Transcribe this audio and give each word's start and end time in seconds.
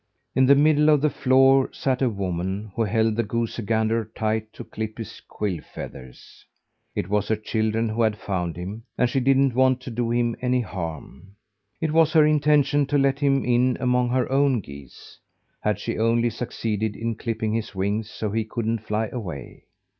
In 0.33 0.47
the 0.47 0.55
middle 0.55 0.89
of 0.89 0.99
the 1.01 1.11
floor 1.11 1.69
sat 1.71 2.01
a 2.01 2.09
woman 2.09 2.71
who 2.75 2.81
held 2.85 3.15
the 3.15 3.21
goosey 3.21 3.61
gander 3.61 4.09
tight 4.15 4.51
to 4.53 4.63
clip 4.63 4.97
his 4.97 5.21
quill 5.27 5.59
feathers. 5.61 6.43
It 6.95 7.07
was 7.07 7.27
her 7.27 7.35
children 7.35 7.87
who 7.87 8.01
had 8.01 8.17
found 8.17 8.57
him, 8.57 8.81
and 8.97 9.07
she 9.07 9.19
didn't 9.19 9.53
want 9.53 9.79
to 9.81 9.91
do 9.91 10.09
him 10.09 10.35
any 10.41 10.61
harm. 10.61 11.35
It 11.79 11.91
was 11.91 12.13
her 12.13 12.25
intention 12.25 12.87
to 12.87 12.97
let 12.97 13.19
him 13.19 13.45
in 13.45 13.77
among 13.79 14.09
her 14.09 14.27
own 14.31 14.59
geese, 14.61 15.19
had 15.59 15.77
she 15.79 15.99
only 15.99 16.31
succeeded 16.31 16.95
in 16.95 17.13
clipping 17.13 17.53
his 17.53 17.75
wings 17.75 18.09
so 18.09 18.31
he 18.31 18.43
couldn't 18.43 18.79
fly 18.79 19.07
away. 19.11 19.65